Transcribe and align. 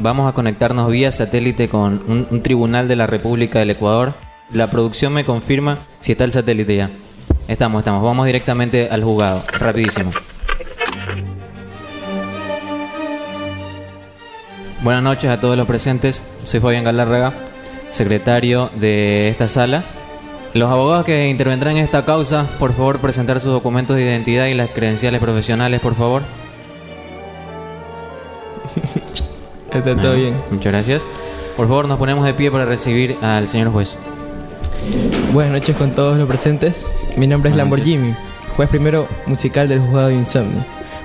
Vamos 0.00 0.28
a 0.28 0.32
conectarnos 0.32 0.92
vía 0.92 1.10
satélite 1.10 1.68
con 1.68 2.04
un, 2.06 2.28
un 2.30 2.40
tribunal 2.40 2.86
de 2.86 2.94
la 2.94 3.08
República 3.08 3.58
del 3.58 3.70
Ecuador. 3.70 4.14
La 4.52 4.70
producción 4.70 5.12
me 5.12 5.24
confirma 5.24 5.78
si 5.98 6.12
está 6.12 6.22
el 6.22 6.30
satélite 6.30 6.76
ya. 6.76 6.90
Estamos, 7.48 7.80
estamos. 7.80 8.04
Vamos 8.04 8.24
directamente 8.24 8.88
al 8.92 9.02
juzgado. 9.02 9.42
Rapidísimo. 9.58 10.12
Buenas 14.84 15.02
noches 15.02 15.32
a 15.32 15.40
todos 15.40 15.56
los 15.56 15.66
presentes. 15.66 16.22
Soy 16.44 16.60
Fabián 16.60 16.84
Galárraga, 16.84 17.32
secretario 17.88 18.70
de 18.76 19.30
esta 19.30 19.48
sala. 19.48 19.84
Los 20.54 20.70
abogados 20.70 21.06
que 21.06 21.28
intervendrán 21.28 21.76
en 21.76 21.82
esta 21.82 22.04
causa, 22.04 22.46
por 22.60 22.72
favor, 22.72 23.00
presentar 23.00 23.40
sus 23.40 23.50
documentos 23.50 23.96
de 23.96 24.04
identidad 24.04 24.46
y 24.46 24.54
las 24.54 24.70
credenciales 24.70 25.20
profesionales, 25.20 25.80
por 25.80 25.96
favor. 25.96 26.22
Está 29.78 29.94
todo 29.94 30.14
bien. 30.14 30.34
Muchas 30.50 30.72
gracias. 30.72 31.06
Por 31.56 31.68
favor, 31.68 31.86
nos 31.88 31.98
ponemos 31.98 32.24
de 32.24 32.34
pie 32.34 32.50
para 32.50 32.64
recibir 32.64 33.16
al 33.22 33.46
señor 33.46 33.70
juez. 33.70 33.96
Buenas 35.32 35.52
noches 35.52 35.76
con 35.76 35.92
todos 35.92 36.18
los 36.18 36.28
presentes. 36.28 36.84
Mi 37.16 37.26
nombre 37.26 37.50
es 37.50 37.56
Buenas 37.56 37.70
Lamborghini, 37.70 38.14
juez 38.56 38.68
primero 38.68 39.08
musical 39.26 39.68
del 39.68 39.80
juzgado 39.80 40.08
de 40.08 40.14
insomnio. 40.14 40.64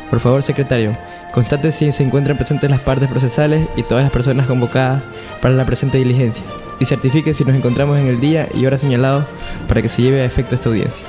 Por 0.09 0.19
favor, 0.19 0.43
secretario, 0.43 0.97
constate 1.31 1.71
si 1.71 1.91
se 1.91 2.03
encuentran 2.03 2.37
presentes 2.37 2.69
las 2.69 2.79
partes 2.79 3.09
procesales 3.09 3.67
y 3.75 3.83
todas 3.83 4.03
las 4.03 4.11
personas 4.11 4.47
convocadas 4.47 5.03
para 5.41 5.55
la 5.55 5.65
presente 5.65 5.97
diligencia. 5.97 6.43
Y 6.79 6.85
certifique 6.85 7.33
si 7.33 7.43
nos 7.43 7.55
encontramos 7.55 7.97
en 7.97 8.07
el 8.07 8.19
día 8.19 8.47
y 8.53 8.65
hora 8.65 8.77
señalados 8.77 9.25
para 9.67 9.81
que 9.81 9.89
se 9.89 10.01
lleve 10.01 10.21
a 10.21 10.25
efecto 10.25 10.55
esta 10.55 10.69
audiencia. 10.69 11.03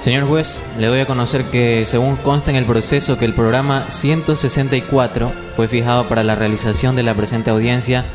Señor 0.00 0.26
juez, 0.26 0.62
le 0.78 0.86
doy 0.86 1.00
a 1.00 1.06
conocer 1.06 1.44
que 1.50 1.84
según 1.84 2.16
consta 2.16 2.50
en 2.50 2.56
el 2.56 2.64
proceso 2.64 3.18
que 3.18 3.26
el 3.26 3.34
programa 3.34 3.84
164 3.90 5.30
fue 5.54 5.68
fijado 5.68 6.08
para 6.08 6.24
la 6.24 6.34
realización 6.34 6.96
de 6.96 7.02
la 7.02 7.12
presente 7.12 7.50
audiencia 7.50 8.06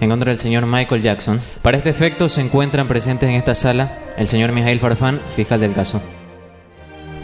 en 0.00 0.10
contra 0.10 0.30
del 0.30 0.38
señor 0.38 0.66
Michael 0.66 1.02
Jackson. 1.02 1.40
Para 1.62 1.78
este 1.78 1.88
efecto 1.88 2.28
se 2.28 2.42
encuentran 2.42 2.88
presentes 2.88 3.30
en 3.30 3.36
esta 3.36 3.54
sala 3.54 3.98
el 4.18 4.28
señor 4.28 4.52
Mijail 4.52 4.80
Farfán, 4.80 5.22
fiscal 5.34 5.60
del 5.60 5.72
caso. 5.72 6.02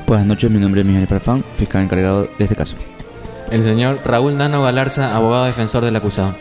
Buenas 0.06 0.24
noches, 0.24 0.50
mi 0.50 0.60
nombre 0.60 0.80
es 0.80 0.86
Miguel 0.86 1.06
Farfán, 1.06 1.44
fiscal 1.58 1.82
encargado 1.82 2.22
de 2.22 2.44
este 2.44 2.56
caso. 2.56 2.76
El 3.50 3.62
señor 3.62 4.00
Raúl 4.02 4.38
Nano 4.38 4.62
Galarza, 4.62 5.14
abogado 5.14 5.44
defensor 5.44 5.84
del 5.84 5.94
acusado. 5.94 6.34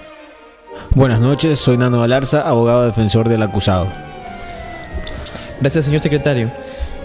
Buenas 0.92 1.20
noches, 1.20 1.60
soy 1.60 1.78
Nano 1.78 2.00
Galarza, 2.00 2.48
abogado 2.48 2.86
defensor 2.86 3.28
del 3.28 3.44
acusado. 3.44 3.92
Gracias, 5.60 5.84
señor 5.84 6.00
secretario. 6.00 6.52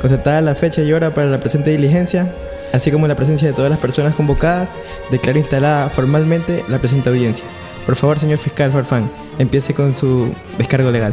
Constatada 0.01 0.41
la 0.41 0.55
fecha 0.55 0.83
y 0.83 0.93
hora 0.93 1.11
para 1.11 1.29
la 1.29 1.39
presente 1.41 1.71
diligencia, 1.71 2.33
así 2.73 2.91
como 2.91 3.07
la 3.07 3.17
presencia 3.17 3.49
de 3.49 3.55
todas 3.55 3.71
las 3.71 3.81
personas 3.81 4.15
convocadas, 4.15 4.71
declaro 5.11 5.39
instalada 5.39 5.91
formalmente 5.91 6.65
la 6.69 6.79
presente 6.79 7.11
audiencia. 7.11 7.45
Por 7.85 7.97
favor, 7.97 8.19
señor 8.19 8.39
fiscal 8.39 8.73
Farfán, 8.73 9.11
empiece 9.39 9.75
con 9.75 9.95
su 9.95 10.33
descargo 10.59 10.91
legal. 10.91 11.13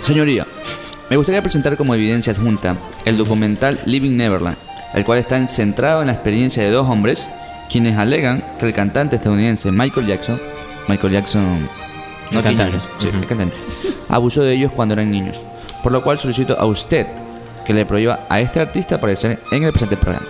Señoría, 0.00 0.46
me 1.08 1.16
gustaría 1.16 1.40
presentar 1.42 1.76
como 1.76 1.94
evidencia 1.94 2.32
adjunta 2.32 2.76
el 3.04 3.16
documental 3.16 3.80
Living 3.86 4.16
Neverland, 4.16 4.56
el 4.94 5.04
cual 5.04 5.18
está 5.18 5.44
centrado 5.46 6.00
en 6.02 6.08
la 6.08 6.12
experiencia 6.14 6.62
de 6.62 6.70
dos 6.70 6.88
hombres 6.88 7.30
quienes 7.70 7.96
alegan 7.96 8.44
que 8.58 8.66
el 8.66 8.72
cantante 8.74 9.16
estadounidense 9.16 9.72
Michael 9.72 10.06
Jackson, 10.06 10.40
Michael 10.88 11.12
Jackson, 11.14 11.68
El 12.24 12.28
tiene 12.28 12.42
cantante. 12.42 12.76
hijos, 12.76 12.88
sí, 13.00 13.08
Ujú. 13.08 13.16
el 13.18 13.26
cantante, 13.26 13.56
abusó 14.08 14.42
de 14.42 14.52
ellos 14.52 14.70
cuando 14.74 14.92
eran 14.94 15.10
niños, 15.10 15.38
por 15.82 15.92
lo 15.92 16.02
cual 16.02 16.18
solicito 16.18 16.58
a 16.58 16.64
usted 16.66 17.06
que 17.66 17.74
le 17.74 17.84
prohíba 17.84 18.26
a 18.28 18.40
este 18.40 18.60
artista 18.60 18.96
aparecer 18.96 19.40
en 19.50 19.64
el 19.64 19.72
presente 19.72 19.96
programa. 19.96 20.26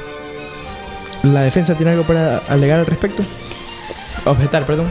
¿La 1.22 1.42
defensa 1.42 1.74
tiene 1.74 1.92
algo 1.92 2.04
para 2.04 2.38
alegar 2.48 2.80
al 2.80 2.86
respecto? 2.86 3.22
Objetar, 4.24 4.64
perdón. 4.64 4.86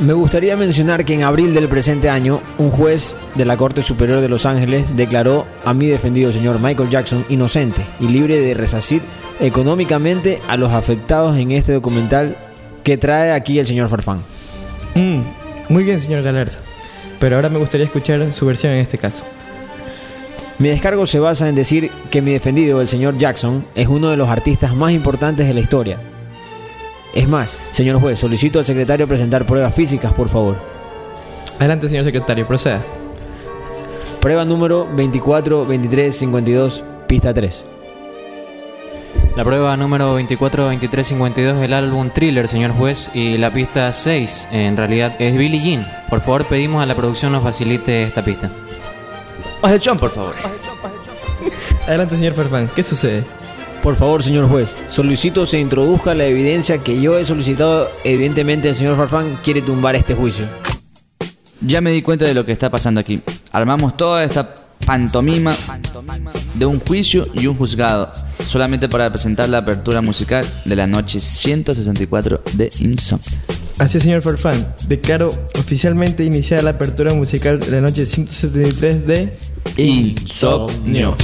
Me 0.00 0.12
gustaría 0.12 0.56
mencionar 0.56 1.04
que 1.04 1.14
en 1.14 1.24
abril 1.24 1.54
del 1.54 1.68
presente 1.68 2.08
año, 2.08 2.40
un 2.58 2.70
juez 2.70 3.16
de 3.34 3.44
la 3.44 3.56
Corte 3.56 3.82
Superior 3.82 4.20
de 4.20 4.28
Los 4.28 4.46
Ángeles 4.46 4.96
declaró 4.96 5.44
a 5.64 5.74
mi 5.74 5.86
defendido 5.86 6.30
señor 6.30 6.60
Michael 6.60 6.88
Jackson 6.88 7.24
inocente 7.28 7.84
y 7.98 8.06
libre 8.06 8.40
de 8.40 8.54
resarcir 8.54 9.02
económicamente 9.40 10.40
a 10.46 10.56
los 10.56 10.72
afectados 10.72 11.36
en 11.36 11.50
este 11.50 11.72
documental 11.72 12.36
que 12.84 12.96
trae 12.96 13.32
aquí 13.32 13.58
el 13.58 13.66
señor 13.66 13.88
Farfán. 13.88 14.22
Mm, 14.94 15.20
muy 15.68 15.82
bien, 15.82 16.00
señor 16.00 16.22
Galarza. 16.22 16.60
Pero 17.18 17.34
ahora 17.34 17.48
me 17.48 17.58
gustaría 17.58 17.86
escuchar 17.86 18.32
su 18.32 18.46
versión 18.46 18.74
en 18.74 18.78
este 18.78 18.98
caso. 18.98 19.24
Mi 20.58 20.70
descargo 20.70 21.06
se 21.06 21.20
basa 21.20 21.48
en 21.48 21.54
decir 21.54 21.88
que 22.10 22.20
mi 22.20 22.32
defendido, 22.32 22.80
el 22.80 22.88
señor 22.88 23.16
Jackson, 23.16 23.64
es 23.76 23.86
uno 23.86 24.10
de 24.10 24.16
los 24.16 24.28
artistas 24.28 24.74
más 24.74 24.90
importantes 24.90 25.46
de 25.46 25.54
la 25.54 25.60
historia. 25.60 26.00
Es 27.14 27.28
más, 27.28 27.60
señor 27.70 28.00
juez, 28.00 28.18
solicito 28.18 28.58
al 28.58 28.64
secretario 28.64 29.06
presentar 29.06 29.46
pruebas 29.46 29.72
físicas, 29.72 30.12
por 30.12 30.28
favor. 30.28 30.56
Adelante, 31.60 31.88
señor 31.88 32.04
secretario, 32.04 32.44
proceda. 32.44 32.84
Prueba 34.20 34.44
número 34.44 34.88
24, 34.96 35.64
23, 35.64 36.16
52, 36.16 36.84
pista 37.06 37.32
3. 37.32 37.64
La 39.36 39.44
prueba 39.44 39.76
número 39.76 40.06
242352 40.06 41.58
es 41.58 41.62
el 41.62 41.72
álbum 41.72 42.10
Thriller, 42.10 42.48
señor 42.48 42.72
juez, 42.72 43.12
y 43.14 43.38
la 43.38 43.52
pista 43.52 43.92
6 43.92 44.48
en 44.50 44.76
realidad 44.76 45.14
es 45.20 45.36
Billie 45.36 45.60
Jean. 45.60 45.86
Por 46.10 46.20
favor, 46.20 46.46
pedimos 46.46 46.82
a 46.82 46.86
la 46.86 46.96
producción 46.96 47.30
nos 47.30 47.44
facilite 47.44 48.02
esta 48.02 48.24
pista. 48.24 48.50
Objeción, 49.62 49.98
por 49.98 50.10
favor. 50.10 50.34
Adelante, 51.86 52.16
señor 52.16 52.34
Farfán, 52.34 52.70
¿qué 52.74 52.82
sucede? 52.82 53.24
Por 53.82 53.96
favor, 53.96 54.22
señor 54.22 54.48
juez, 54.48 54.70
solicito 54.88 55.46
se 55.46 55.58
introduzca 55.58 56.14
la 56.14 56.24
evidencia 56.24 56.78
que 56.78 57.00
yo 57.00 57.18
he 57.18 57.24
solicitado. 57.24 57.88
Evidentemente, 58.04 58.68
el 58.68 58.74
señor 58.74 58.96
Farfán 58.96 59.38
quiere 59.42 59.62
tumbar 59.62 59.96
este 59.96 60.14
juicio. 60.14 60.46
Ya 61.60 61.80
me 61.80 61.90
di 61.90 62.02
cuenta 62.02 62.24
de 62.24 62.34
lo 62.34 62.44
que 62.44 62.52
está 62.52 62.70
pasando 62.70 63.00
aquí. 63.00 63.20
Armamos 63.52 63.96
toda 63.96 64.24
esta 64.24 64.54
pantomima 64.84 65.54
de 66.54 66.66
un 66.66 66.80
juicio 66.80 67.28
y 67.34 67.46
un 67.46 67.56
juzgado, 67.56 68.10
solamente 68.46 68.88
para 68.88 69.10
presentar 69.10 69.48
la 69.48 69.58
apertura 69.58 70.00
musical 70.00 70.44
de 70.64 70.76
la 70.76 70.86
noche 70.86 71.20
164 71.20 72.42
de 72.54 72.70
Insomnio. 72.80 73.38
Así 73.78 73.98
es, 73.98 74.04
señor 74.04 74.22
Farfán. 74.22 74.74
Declaro 74.88 75.32
oficialmente 75.58 76.24
iniciada 76.24 76.62
la 76.62 76.70
apertura 76.70 77.14
musical 77.14 77.60
de 77.60 77.70
la 77.70 77.80
noche 77.80 78.06
173 78.06 79.06
de 79.06 79.38
Insomnio. 79.78 81.14